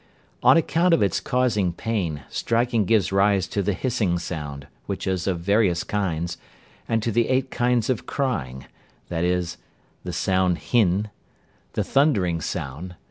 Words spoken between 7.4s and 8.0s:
kinds